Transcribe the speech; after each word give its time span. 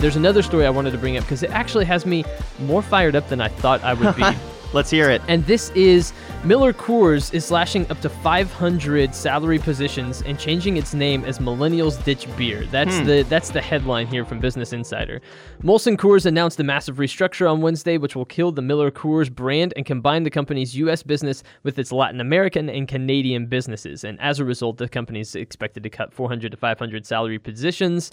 there's 0.00 0.16
another 0.16 0.42
story 0.42 0.66
I 0.66 0.70
wanted 0.70 0.90
to 0.92 0.98
bring 0.98 1.16
up 1.16 1.24
because 1.24 1.42
it 1.42 1.50
actually 1.50 1.84
has 1.86 2.06
me 2.06 2.24
more 2.60 2.82
fired 2.82 3.14
up 3.14 3.28
than 3.28 3.40
I 3.40 3.48
thought 3.48 3.82
I 3.84 3.94
would 3.94 4.16
be. 4.16 4.24
Let's 4.72 4.88
hear 4.88 5.10
it. 5.10 5.20
And 5.26 5.44
this 5.46 5.70
is 5.70 6.12
Miller 6.44 6.72
Coors 6.72 7.34
is 7.34 7.44
slashing 7.44 7.90
up 7.90 8.00
to 8.02 8.08
500 8.08 9.12
salary 9.16 9.58
positions 9.58 10.22
and 10.22 10.38
changing 10.38 10.76
its 10.76 10.94
name 10.94 11.24
as 11.24 11.40
Millennials 11.40 12.02
Ditch 12.04 12.28
Beer. 12.36 12.64
That's 12.66 12.98
Hmm. 13.00 13.04
the 13.04 13.22
that's 13.24 13.50
the 13.50 13.60
headline 13.60 14.06
here 14.06 14.24
from 14.24 14.38
Business 14.38 14.72
Insider. 14.72 15.20
Molson 15.64 15.96
Coors 15.96 16.24
announced 16.24 16.60
a 16.60 16.62
massive 16.62 16.98
restructure 16.98 17.50
on 17.50 17.62
Wednesday, 17.62 17.98
which 17.98 18.14
will 18.14 18.24
kill 18.24 18.52
the 18.52 18.62
Miller 18.62 18.92
Coors 18.92 19.28
brand 19.28 19.72
and 19.76 19.84
combine 19.84 20.22
the 20.22 20.30
company's 20.30 20.76
U.S. 20.76 21.02
business 21.02 21.42
with 21.64 21.76
its 21.76 21.90
Latin 21.90 22.20
American 22.20 22.70
and 22.70 22.86
Canadian 22.86 23.46
businesses. 23.46 24.04
And 24.04 24.20
as 24.20 24.38
a 24.38 24.44
result, 24.44 24.76
the 24.76 24.88
company 24.88 25.18
is 25.18 25.34
expected 25.34 25.82
to 25.82 25.90
cut 25.90 26.14
400 26.14 26.52
to 26.52 26.56
500 26.56 27.04
salary 27.06 27.40
positions. 27.40 28.12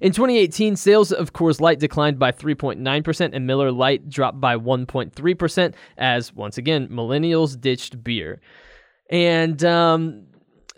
In 0.00 0.12
2018, 0.12 0.76
sales 0.76 1.12
of 1.12 1.32
Coors 1.32 1.60
Light 1.60 1.80
declined 1.80 2.18
by 2.18 2.32
3.9%, 2.32 3.30
and 3.32 3.46
Miller 3.46 3.72
Lite 3.72 4.08
dropped 4.08 4.40
by 4.40 4.56
1.3%, 4.56 5.74
as 5.96 6.32
once 6.34 6.56
again, 6.58 6.88
millennials 6.88 7.60
ditched 7.60 8.02
beer. 8.04 8.40
And 9.10 9.64
um, 9.64 10.26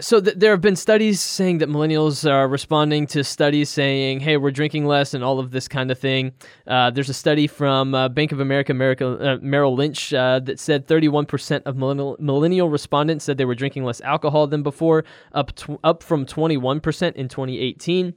so 0.01 0.21
th- 0.21 0.37
there 0.37 0.53
have 0.53 0.63
been 0.63 0.77
studies 0.77 1.21
saying 1.21 1.59
that 1.59 1.69
millennials 1.69 2.29
are 2.31 2.49
responding 2.49 3.07
to 3.09 3.23
studies 3.23 3.69
saying, 3.69 4.21
"Hey, 4.21 4.37
we're 4.37 4.51
drinking 4.51 4.87
less," 4.87 5.13
and 5.13 5.23
all 5.23 5.39
of 5.39 5.51
this 5.51 5.69
kind 5.69 5.91
of 5.91 5.99
thing. 5.99 6.33
Uh, 6.67 6.91
there's 6.91 7.09
a 7.09 7.15
study 7.15 7.47
from 7.47 7.95
uh, 7.95 8.09
Bank 8.09 8.33
of 8.33 8.41
America, 8.41 8.73
America 8.73 9.07
uh, 9.21 9.39
Merrill 9.43 9.75
Lynch, 9.75 10.15
uh, 10.15 10.41
that 10.41 10.59
said 10.59 10.87
31% 10.87 11.63
of 11.67 11.77
millennial, 11.77 12.17
millennial 12.19 12.69
respondents 12.69 13.25
said 13.25 13.37
they 13.37 13.45
were 13.45 13.55
drinking 13.55 13.85
less 13.85 14.01
alcohol 14.01 14.47
than 14.47 14.63
before, 14.63 15.05
up 15.33 15.55
tw- 15.55 15.81
up 15.85 16.03
from 16.03 16.25
21% 16.25 17.13
in 17.15 17.29
2018. 17.29 18.15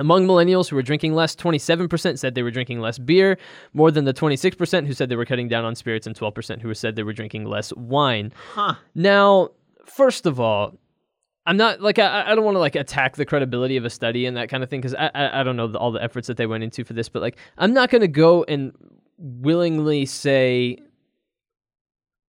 Among 0.00 0.26
millennials 0.26 0.70
who 0.70 0.76
were 0.76 0.82
drinking 0.82 1.14
less, 1.14 1.36
27% 1.36 2.18
said 2.18 2.34
they 2.34 2.42
were 2.42 2.50
drinking 2.50 2.80
less 2.80 2.98
beer, 2.98 3.36
more 3.74 3.90
than 3.90 4.06
the 4.06 4.14
26% 4.14 4.86
who 4.86 4.94
said 4.94 5.10
they 5.10 5.16
were 5.16 5.26
cutting 5.26 5.46
down 5.46 5.66
on 5.66 5.74
spirits, 5.74 6.06
and 6.06 6.16
12% 6.16 6.62
who 6.62 6.72
said 6.72 6.96
they 6.96 7.02
were 7.02 7.12
drinking 7.12 7.44
less 7.44 7.70
wine. 7.74 8.32
Huh. 8.54 8.76
Now, 8.94 9.50
first 9.84 10.24
of 10.24 10.40
all, 10.40 10.78
I'm 11.44 11.58
not 11.58 11.82
like 11.82 11.98
I, 11.98 12.30
I 12.30 12.34
don't 12.34 12.44
want 12.44 12.54
to 12.54 12.60
like 12.60 12.76
attack 12.76 13.16
the 13.16 13.26
credibility 13.26 13.76
of 13.76 13.84
a 13.84 13.90
study 13.90 14.24
and 14.24 14.36
that 14.38 14.48
kind 14.48 14.62
of 14.62 14.70
thing 14.70 14.80
because 14.80 14.94
I, 14.94 15.10
I 15.14 15.40
I 15.40 15.42
don't 15.42 15.56
know 15.56 15.66
the, 15.66 15.78
all 15.78 15.92
the 15.92 16.02
efforts 16.02 16.28
that 16.28 16.36
they 16.36 16.46
went 16.46 16.64
into 16.64 16.84
for 16.84 16.92
this, 16.92 17.08
but 17.08 17.20
like 17.20 17.36
I'm 17.58 17.74
not 17.74 17.90
going 17.90 18.02
to 18.02 18.08
go 18.08 18.44
and 18.44 18.72
willingly 19.18 20.06
say. 20.06 20.78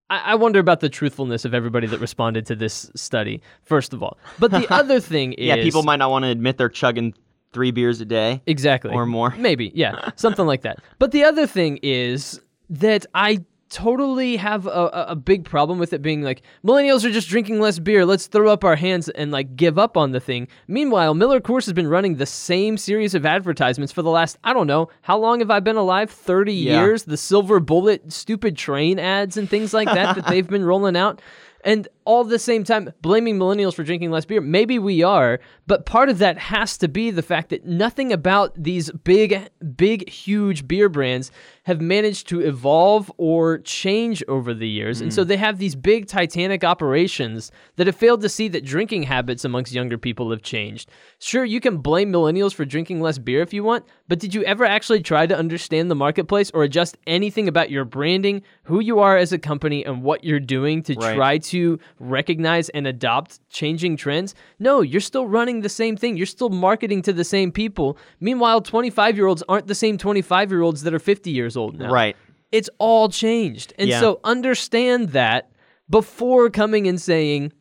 I, 0.09 0.19
I 0.31 0.35
wonder 0.35 0.59
about 0.59 0.81
the 0.81 0.89
truthfulness 0.89 1.45
of 1.45 1.53
everybody 1.53 1.87
that 1.87 1.99
responded 1.99 2.45
to 2.47 2.55
this 2.55 2.89
study. 2.95 3.41
First 3.63 3.93
of 3.93 4.01
all, 4.01 4.17
but 4.39 4.51
the 4.51 4.65
other 4.73 4.99
thing 4.99 5.33
is 5.33 5.45
Yeah, 5.45 5.55
people 5.57 5.83
might 5.83 5.97
not 5.97 6.09
want 6.09 6.23
to 6.23 6.29
admit 6.29 6.57
they're 6.57 6.69
chugging 6.69 7.13
three 7.53 7.71
beers 7.71 8.01
a 8.01 8.05
day. 8.05 8.41
exactly 8.45 8.91
or 8.91 9.05
more. 9.05 9.31
Maybe, 9.37 9.71
yeah, 9.73 10.11
something 10.15 10.45
like 10.45 10.61
that. 10.61 10.79
But 10.99 11.11
the 11.11 11.23
other 11.23 11.47
thing 11.47 11.79
is 11.81 12.39
that 12.69 13.05
I 13.13 13.43
totally 13.71 14.35
have 14.35 14.67
a, 14.67 15.05
a, 15.07 15.15
big 15.15 15.45
problem 15.45 15.79
with 15.79 15.93
it 15.93 16.01
being 16.01 16.21
like 16.21 16.41
millennials 16.63 17.05
are 17.05 17.11
just 17.11 17.29
drinking 17.29 17.59
less 17.61 17.79
beer. 17.79 18.05
Let's 18.05 18.27
throw 18.27 18.51
up 18.51 18.65
our 18.65 18.75
hands 18.75 19.07
and 19.07 19.31
like 19.31 19.55
give 19.55 19.79
up 19.79 19.95
on 19.95 20.11
the 20.11 20.19
thing. 20.19 20.49
Meanwhile, 20.67 21.13
Miller 21.13 21.39
Coors 21.39 21.65
has 21.65 21.73
been 21.73 21.87
running 21.87 22.17
the 22.17 22.25
same 22.25 22.77
series 22.77 23.15
of 23.15 23.25
advertisements 23.25 23.93
for 23.93 24.01
the 24.01 24.09
last 24.09 24.37
I 24.43 24.53
don't 24.53 24.67
know 24.67 24.89
how 25.01 25.17
long 25.17 25.39
have 25.39 25.49
I 25.49 25.61
been 25.61 25.77
alive? 25.77 26.11
Thirty 26.11 26.53
Yeah. 26.53 26.81
years. 26.81 27.03
The 27.03 27.17
silver 27.17 27.59
bullet, 27.61 28.11
stupid 28.11 28.57
train 28.57 28.99
ads 28.99 29.37
and 29.37 29.49
things 29.49 29.73
like 29.73 29.87
that 29.87 30.17
that 30.17 30.27
they've 30.27 30.47
been 30.47 30.65
rolling 30.65 30.97
out. 30.97 31.21
And 31.63 31.87
all 32.05 32.23
the 32.23 32.39
same 32.39 32.63
time, 32.63 32.91
blaming 33.01 33.37
millennials 33.37 33.73
for 33.73 33.83
drinking 33.83 34.11
less 34.11 34.25
beer. 34.25 34.41
Maybe 34.41 34.79
we 34.79 35.03
are, 35.03 35.39
but 35.67 35.85
part 35.85 36.09
of 36.09 36.17
that 36.19 36.37
has 36.37 36.77
to 36.79 36.87
be 36.87 37.11
the 37.11 37.21
fact 37.21 37.49
that 37.49 37.65
nothing 37.65 38.11
about 38.11 38.53
these 38.61 38.91
big, 38.91 39.49
big, 39.75 40.09
huge 40.09 40.67
beer 40.67 40.89
brands 40.89 41.31
have 41.63 41.79
managed 41.79 42.27
to 42.29 42.39
evolve 42.39 43.11
or 43.17 43.59
change 43.59 44.23
over 44.27 44.53
the 44.53 44.67
years. 44.67 44.99
And 44.99 45.13
so 45.13 45.23
mm. 45.23 45.27
they 45.27 45.37
have 45.37 45.59
these 45.59 45.75
big 45.75 46.07
Titanic 46.07 46.63
operations 46.63 47.51
that 47.75 47.85
have 47.87 47.95
failed 47.95 48.21
to 48.21 48.29
see 48.29 48.47
that 48.47 48.65
drinking 48.65 49.03
habits 49.03 49.45
amongst 49.45 49.71
younger 49.71 49.97
people 49.97 50.31
have 50.31 50.41
changed. 50.41 50.89
Sure, 51.19 51.45
you 51.45 51.59
can 51.59 51.77
blame 51.77 52.11
millennials 52.11 52.53
for 52.53 52.65
drinking 52.65 53.01
less 53.01 53.19
beer 53.19 53.41
if 53.41 53.53
you 53.53 53.63
want, 53.63 53.85
but 54.07 54.19
did 54.19 54.33
you 54.33 54.43
ever 54.43 54.65
actually 54.65 55.01
try 55.01 55.27
to 55.27 55.37
understand 55.37 55.91
the 55.91 55.95
marketplace 55.95 56.49
or 56.51 56.63
adjust 56.63 56.97
anything 57.05 57.47
about 57.47 57.69
your 57.69 57.85
branding, 57.85 58.41
who 58.63 58.79
you 58.79 58.99
are 58.99 59.17
as 59.17 59.31
a 59.31 59.37
company, 59.37 59.85
and 59.85 60.01
what 60.01 60.23
you're 60.23 60.39
doing 60.39 60.81
to 60.83 60.95
Right. 60.95 61.15
try 61.15 61.37
to 61.37 61.79
recognize 62.01 62.69
and 62.69 62.85
adopt 62.87 63.39
changing 63.49 63.97
trends? 63.97 64.35
No, 64.59 64.81
you're 64.81 65.01
still 65.01 65.27
running 65.27 65.61
the 65.61 65.69
same 65.69 65.95
thing. 65.95 66.17
You're 66.17 66.25
still 66.25 66.49
marketing 66.49 67.01
to 67.03 67.13
the 67.13 67.23
same 67.23 67.51
people. 67.51 67.97
Meanwhile, 68.19 68.61
25 68.61 69.15
year 69.17 69.27
olds 69.27 69.43
aren't 69.47 69.67
the 69.67 69.75
same 69.75 69.97
25 69.97 70.51
year 70.51 70.61
olds 70.61 70.83
that 70.83 70.93
are 70.93 70.99
50 70.99 71.29
years 71.31 71.55
old 71.55 71.77
now. 71.79 71.91
Right. 71.91 72.15
It's 72.51 72.69
all 72.79 73.07
changed. 73.09 73.73
And 73.77 73.89
Yeah. 73.89 73.99
so 73.99 74.19
understand 74.23 75.09
that 75.09 75.49
before 75.89 76.49
coming 76.49 76.87
and 76.87 76.99
saying, 76.99 77.53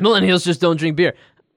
millennials 0.00 0.44
just 0.44 0.60
don't 0.60 0.76
drink 0.76 0.96
beer. 0.96 1.14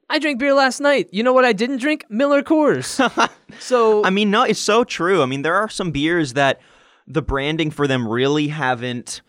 I 0.09 0.19
drank 0.19 0.39
beer 0.39 0.53
last 0.53 0.79
night. 0.79 1.09
You 1.11 1.21
know 1.23 1.33
what 1.33 1.43
I 1.43 1.53
didn't 1.53 1.77
drink? 1.77 2.05
Miller 2.09 2.41
Coors. 2.41 2.99
so 3.59 4.03
I 4.05 4.09
mean, 4.09 4.31
no, 4.31 4.43
it's 4.43 4.59
so 4.59 4.83
true. 4.83 5.21
I 5.21 5.25
mean, 5.25 5.41
there 5.41 5.55
are 5.55 5.69
some 5.69 5.91
beers 5.91 6.33
that 6.33 6.61
the 7.07 7.21
branding 7.21 7.71
for 7.71 7.87
them 7.87 8.07
really 8.07 8.47
haven't 8.49 9.21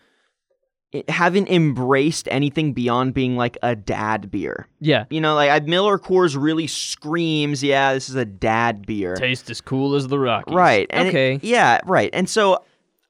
haven't 1.07 1.47
embraced 1.49 2.27
anything 2.31 2.73
beyond 2.73 3.13
being 3.13 3.35
like 3.37 3.57
a 3.61 3.75
dad 3.75 4.31
beer. 4.31 4.67
yeah, 4.79 5.05
You 5.11 5.21
know, 5.21 5.35
like 5.35 5.51
I- 5.51 5.59
Miller 5.65 5.99
Coors 5.99 6.35
really 6.41 6.65
screams, 6.65 7.63
"Yeah, 7.63 7.93
this 7.93 8.09
is 8.09 8.15
a 8.15 8.25
dad 8.25 8.87
beer." 8.87 9.15
taste 9.15 9.49
as 9.51 9.61
cool 9.61 9.93
as 9.95 10.07
the 10.07 10.17
Rockies. 10.17 10.55
Right. 10.55 10.87
And 10.89 11.07
it- 11.07 11.11
okay. 11.11 11.39
yeah, 11.43 11.79
right. 11.85 12.09
And 12.13 12.27
so 12.27 12.63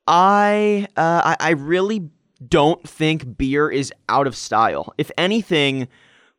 I, 0.07 0.88
uh, 0.97 1.22
I 1.23 1.35
I 1.40 1.50
really 1.51 2.09
don't 2.45 2.88
think 2.88 3.38
beer 3.38 3.69
is 3.69 3.91
out 4.09 4.28
of 4.28 4.35
style. 4.35 4.94
If 4.97 5.11
anything, 5.17 5.88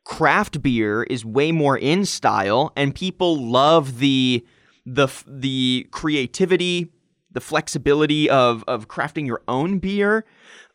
craft 0.03 0.61
beer 0.61 1.03
is 1.03 1.23
way 1.25 1.51
more 1.51 1.77
in 1.77 2.05
style, 2.05 2.71
and 2.75 2.93
people 2.93 3.43
love 3.43 3.99
the 3.99 4.45
the 4.85 5.07
the 5.27 5.87
creativity, 5.91 6.91
the 7.31 7.39
flexibility 7.41 8.29
of 8.29 8.63
of 8.67 8.87
crafting 8.87 9.25
your 9.25 9.41
own 9.47 9.79
beer. 9.79 10.25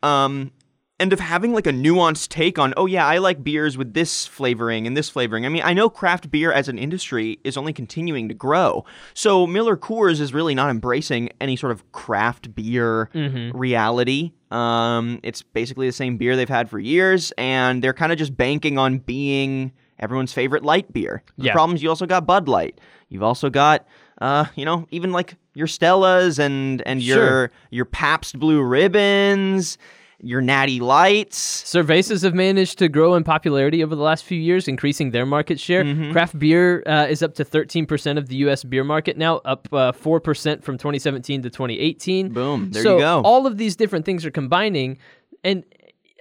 Um, 0.07 0.53
and 0.99 1.13
of 1.13 1.21
having 1.21 1.53
like 1.53 1.67
a 1.67 1.73
nuanced 1.73 2.29
take 2.29 2.59
on, 2.59 2.73
oh 2.79 2.87
yeah, 2.87 3.07
I 3.07 3.19
like 3.19 3.45
beers 3.45 3.77
with 3.77 3.93
this 3.93 4.27
flavoring 4.27 4.87
and 4.87 4.97
this 4.97 5.11
flavoring. 5.11 5.45
I 5.45 5.51
mean, 5.51 5.61
I 5.63 5.75
know 5.75 5.91
craft 5.91 6.31
beer 6.31 6.51
as 6.53 6.69
an 6.71 6.79
industry 6.79 7.39
is 7.45 7.59
only 7.59 7.75
continuing 7.75 8.29
to 8.29 8.35
grow. 8.35 8.83
So 9.13 9.47
Miller 9.47 9.77
Coors 9.77 10.21
is 10.23 10.33
really 10.33 10.55
not 10.55 10.71
embracing 10.71 11.29
any 11.39 11.55
sort 11.55 11.73
of 11.73 11.93
craft 11.93 12.55
beer 12.55 13.11
reality. 13.55 14.33
Um, 14.51 15.21
it's 15.23 15.43
basically 15.43 15.87
the 15.87 15.93
same 15.93 16.17
beer 16.17 16.35
they've 16.35 16.49
had 16.49 16.71
for 16.71 16.79
years, 16.79 17.31
and 17.37 17.85
they're 17.85 17.93
kind 17.93 18.11
of 18.11 18.17
just 18.17 18.35
banking 18.35 18.79
on 18.79 18.99
being 18.99 19.73
everyone's 19.99 20.33
favorite 20.33 20.63
light 20.63 20.91
beer. 20.95 21.23
The 21.37 21.47
Yeah. 21.47 21.53
problem 21.53 21.77
is 21.77 21.83
you 21.83 21.91
also 21.91 22.07
got 22.07 22.27
Bud 22.27 22.49
Light. 22.49 22.81
You've 23.11 23.23
also 23.23 23.51
got, 23.51 23.87
uh, 24.21 24.47
you 24.55 24.65
know, 24.65 24.87
even 24.91 25.13
like 25.13 25.37
your 25.57 25.67
Stellas 25.67 26.39
and 26.39 26.83
and 26.87 27.03
your 27.03 27.17
Sure. 27.17 27.51
your 27.71 27.87
Pabst 27.87 28.39
Blue 28.39 28.63
Ribbons, 28.63 29.79
your 30.21 30.43
Natty 30.43 30.81
Lights. 30.81 31.65
Cervezas 31.65 32.23
have 32.23 32.35
managed 32.35 32.79
to 32.79 32.91
grow 32.91 33.15
in 33.15 33.25
popularity 33.25 33.83
over 33.83 33.97
the 33.97 34.03
last 34.03 34.25
few 34.25 34.39
years, 34.39 34.69
increasing 34.69 35.13
their 35.13 35.25
market 35.25 35.59
share. 35.59 35.83
Mm-hmm. 35.83 36.13
Craft 36.13 36.39
beer 36.39 36.83
uh, 36.87 37.07
is 37.09 37.23
up 37.23 37.35
to 37.37 37.45
13% 37.45 38.19
of 38.19 38.29
the 38.29 38.37
U.S. 38.37 38.65
beer 38.65 38.85
market 38.85 39.17
now, 39.17 39.39
up 39.47 39.67
uh, 39.73 39.93
4% 39.93 40.63
from 40.63 40.77
2017 40.77 41.43
to 41.43 41.49
2018. 41.49 42.29
Boom, 42.35 42.71
there 42.71 42.83
so 42.83 42.97
you 42.97 43.01
go. 43.01 43.23
all 43.23 43.47
of 43.47 43.57
these 43.57 43.77
different 43.77 44.05
things 44.05 44.27
are 44.27 44.31
combining, 44.31 44.99
and 45.43 45.65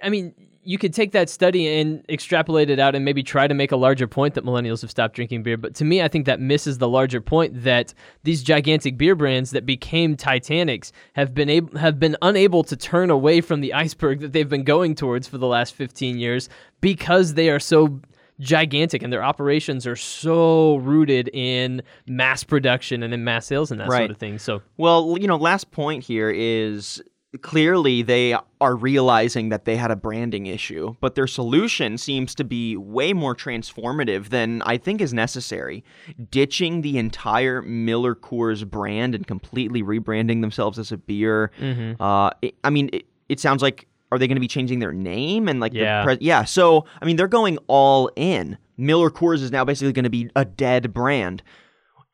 I 0.02 0.08
mean, 0.08 0.34
you 0.66 0.78
could 0.78 0.92
take 0.92 1.12
that 1.12 1.30
study 1.30 1.68
and 1.80 2.04
extrapolate 2.08 2.68
it 2.70 2.78
out 2.80 2.94
and 2.94 3.04
maybe 3.04 3.22
try 3.22 3.46
to 3.46 3.54
make 3.54 3.70
a 3.70 3.76
larger 3.76 4.06
point 4.06 4.34
that 4.34 4.44
millennials 4.44 4.80
have 4.80 4.90
stopped 4.90 5.14
drinking 5.14 5.42
beer. 5.44 5.56
But 5.56 5.74
to 5.76 5.84
me, 5.84 6.02
I 6.02 6.08
think 6.08 6.26
that 6.26 6.40
misses 6.40 6.78
the 6.78 6.88
larger 6.88 7.20
point 7.20 7.62
that 7.62 7.94
these 8.24 8.42
gigantic 8.42 8.98
beer 8.98 9.14
brands 9.14 9.52
that 9.52 9.64
became 9.64 10.16
Titanics 10.16 10.90
have 11.14 11.34
been 11.34 11.48
able 11.48 11.78
have 11.78 12.00
been 12.00 12.16
unable 12.20 12.64
to 12.64 12.76
turn 12.76 13.10
away 13.10 13.40
from 13.40 13.60
the 13.60 13.72
iceberg 13.74 14.20
that 14.20 14.32
they've 14.32 14.48
been 14.48 14.64
going 14.64 14.94
towards 14.94 15.28
for 15.28 15.38
the 15.38 15.46
last 15.46 15.74
15 15.74 16.18
years 16.18 16.48
because 16.80 17.34
they 17.34 17.48
are 17.48 17.60
so 17.60 18.00
gigantic 18.38 19.02
and 19.02 19.12
their 19.12 19.22
operations 19.24 19.86
are 19.86 19.96
so 19.96 20.76
rooted 20.76 21.28
in 21.32 21.80
mass 22.06 22.44
production 22.44 23.02
and 23.02 23.14
in 23.14 23.24
mass 23.24 23.46
sales 23.46 23.70
and 23.70 23.80
that 23.80 23.88
Right. 23.88 24.00
sort 24.00 24.10
of 24.10 24.18
thing. 24.18 24.38
So 24.38 24.60
Well, 24.76 25.16
you 25.18 25.26
know, 25.26 25.36
last 25.36 25.70
point 25.70 26.04
here 26.04 26.30
is 26.30 27.02
clearly 27.42 28.02
they 28.02 28.36
are 28.60 28.74
realizing 28.76 29.48
that 29.50 29.64
they 29.64 29.76
had 29.76 29.90
a 29.90 29.96
branding 29.96 30.46
issue, 30.46 30.94
but 31.00 31.14
their 31.14 31.26
solution 31.26 31.98
seems 31.98 32.34
to 32.36 32.44
be 32.44 32.76
way 32.76 33.12
more 33.12 33.34
transformative 33.34 34.30
than 34.30 34.62
I 34.62 34.76
think 34.78 35.00
is 35.00 35.12
necessary. 35.14 35.84
Ditching 36.30 36.82
the 36.82 36.98
entire 36.98 37.62
Miller 37.62 38.14
Coors 38.14 38.68
brand 38.68 39.14
and 39.14 39.26
completely 39.26 39.82
rebranding 39.82 40.40
themselves 40.40 40.78
as 40.78 40.92
a 40.92 40.96
beer. 40.96 41.50
Mm-hmm. 41.60 42.00
Uh, 42.02 42.30
it, 42.42 42.54
I 42.64 42.70
mean, 42.70 42.90
it, 42.92 43.06
it 43.28 43.40
sounds 43.40 43.62
like 43.62 43.86
are 44.12 44.18
they 44.18 44.28
going 44.28 44.36
to 44.36 44.40
be 44.40 44.48
changing 44.48 44.78
their 44.78 44.92
name 44.92 45.48
and 45.48 45.58
like 45.60 45.74
Yeah. 45.74 46.04
pres- 46.04 46.18
yeah. 46.20 46.44
So 46.44 46.84
I 47.00 47.04
mean, 47.04 47.16
they're 47.16 47.28
going 47.28 47.58
all 47.66 48.10
in. 48.16 48.58
Miller 48.78 49.10
Coors 49.10 49.42
is 49.42 49.50
now 49.50 49.64
basically 49.64 49.92
going 49.92 50.04
to 50.04 50.10
be 50.10 50.30
a 50.36 50.44
dead 50.44 50.92
brand 50.92 51.42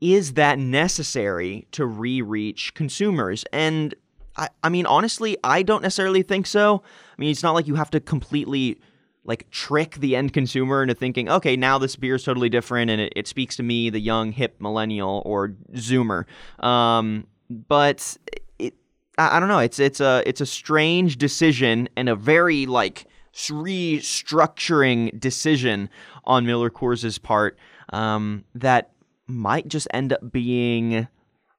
is 0.00 0.32
that 0.32 0.58
necessary 0.58 1.64
to 1.70 1.86
re-reach 1.86 2.74
consumers? 2.74 3.44
And 3.52 3.94
I, 4.36 4.48
I 4.62 4.68
mean, 4.68 4.86
honestly, 4.86 5.36
I 5.44 5.62
don't 5.62 5.82
necessarily 5.82 6.22
think 6.22 6.46
so. 6.46 6.82
I 6.84 7.20
mean, 7.20 7.30
it's 7.30 7.42
not 7.42 7.52
like 7.52 7.66
you 7.66 7.74
have 7.74 7.90
to 7.90 8.00
completely 8.00 8.80
like 9.24 9.48
trick 9.50 9.96
the 9.96 10.16
end 10.16 10.32
consumer 10.32 10.82
into 10.82 10.94
thinking, 10.94 11.28
okay, 11.28 11.56
now 11.56 11.78
this 11.78 11.94
beer 11.96 12.16
is 12.16 12.24
totally 12.24 12.48
different 12.48 12.90
and 12.90 13.00
it, 13.00 13.12
it 13.14 13.28
speaks 13.28 13.56
to 13.56 13.62
me, 13.62 13.90
the 13.90 14.00
young 14.00 14.32
hip 14.32 14.56
millennial 14.58 15.22
or 15.24 15.54
zoomer. 15.74 16.24
Um, 16.58 17.26
but 17.48 18.16
it, 18.58 18.74
I, 19.18 19.36
I 19.36 19.40
don't 19.40 19.48
know. 19.48 19.58
It's 19.60 19.78
it's 19.78 20.00
a 20.00 20.22
it's 20.26 20.40
a 20.40 20.46
strange 20.46 21.18
decision 21.18 21.88
and 21.96 22.08
a 22.08 22.16
very 22.16 22.66
like 22.66 23.06
restructuring 23.34 25.18
decision 25.18 25.88
on 26.24 26.44
Miller 26.46 26.70
Coors's 26.70 27.18
part 27.18 27.58
um, 27.92 28.44
that 28.54 28.90
might 29.26 29.68
just 29.68 29.88
end 29.92 30.12
up 30.12 30.32
being 30.32 31.06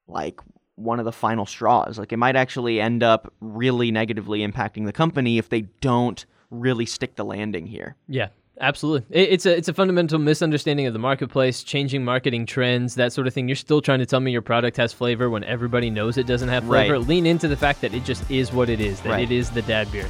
like 0.08 0.40
one 0.76 1.00
of 1.00 1.06
the 1.06 1.12
final 1.12 1.46
straws. 1.46 2.00
Like 2.00 2.12
it 2.12 2.18
might 2.18 2.36
actually 2.36 2.82
end 2.82 3.04
up 3.04 3.32
really 3.42 3.92
negatively 3.92 4.40
impacting 4.40 4.86
the 4.86 4.94
company 4.94 5.38
if 5.38 5.50
they 5.50 5.62
don't 5.82 6.26
really 6.50 6.86
stick 6.86 7.16
the 7.16 7.26
landing 7.26 7.66
here. 7.68 7.96
Yeah. 8.08 8.30
Absolutely, 8.62 9.04
it's 9.10 9.48
a 9.48 9.58
it's 9.58 9.68
a 9.68 9.74
fundamental 9.74 10.20
misunderstanding 10.20 10.86
of 10.86 10.94
the 10.94 11.00
marketplace, 11.00 11.64
changing 11.64 12.06
marketing 12.06 12.46
trends, 12.46 12.94
that 12.96 13.12
sort 13.12 13.26
of 13.26 13.34
thing. 13.34 13.48
You're 13.50 13.56
still 13.56 13.82
trying 13.82 13.98
to 13.98 14.06
tell 14.06 14.20
me 14.20 14.32
your 14.32 14.44
product 14.44 14.78
has 14.78 14.94
flavor 14.94 15.28
when 15.32 15.44
everybody 15.44 15.90
knows 15.90 16.20
it 16.20 16.28
doesn't 16.28 16.50
have 16.50 16.64
flavor. 16.64 16.94
Right. 17.00 17.08
Lean 17.08 17.26
into 17.26 17.48
the 17.48 17.58
fact 17.58 17.82
that 17.82 17.96
it 17.96 18.04
just 18.06 18.30
is 18.30 18.54
what 18.54 18.70
it 18.70 18.80
is, 18.80 19.02
that 19.02 19.10
Right. 19.10 19.24
it 19.24 19.32
is 19.32 19.50
the 19.50 19.64
dad 19.64 19.92
beer. 19.92 20.06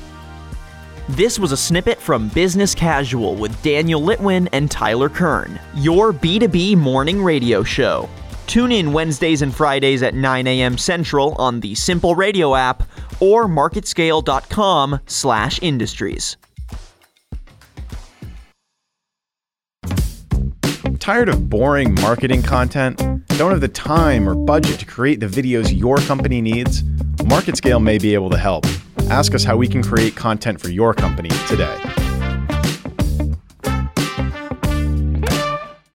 This 1.08 1.40
was 1.40 1.54
a 1.54 1.58
snippet 1.58 1.98
from 2.00 2.28
Business 2.30 2.76
Casual 2.76 3.36
with 3.36 3.60
Daniel 3.64 4.02
Litwin 4.02 4.50
and 4.52 4.70
Tyler 4.70 5.08
Kern, 5.08 5.58
your 5.76 6.12
B2B 6.12 6.76
morning 6.76 7.24
radio 7.24 7.64
show. 7.64 8.10
Tune 8.48 8.72
in 8.72 8.94
Wednesdays 8.94 9.42
and 9.42 9.54
Fridays 9.54 10.04
at 10.04 10.14
9 10.14 10.48
a.m. 10.48 10.78
Central 10.78 11.34
on 11.36 11.60
the 11.60 11.76
Simple 11.76 12.16
Radio 12.16 12.56
app 12.56 12.84
or 13.20 13.46
marketscale.com 13.46 15.00
slash 15.06 15.60
industries. 15.62 16.38
Tired 21.00 21.28
of 21.28 21.50
boring 21.50 21.96
marketing 21.96 22.44
content? 22.44 22.98
Don't 23.38 23.52
have 23.52 23.60
the 23.60 23.68
time 23.68 24.30
or 24.30 24.36
budget 24.36 24.80
to 24.80 24.86
create 24.86 25.20
the 25.20 25.28
videos 25.28 25.78
your 25.78 25.98
company 25.98 26.40
needs? 26.40 26.84
MarketScale 27.24 27.84
may 27.84 27.98
be 27.98 28.14
able 28.14 28.30
to 28.30 28.38
help. 28.38 28.66
Ask 29.10 29.36
us 29.36 29.44
how 29.44 29.58
we 29.58 29.68
can 29.68 29.84
create 29.84 30.16
content 30.16 30.62
for 30.62 30.70
your 30.70 30.94
company 30.94 31.30
today. 31.48 31.78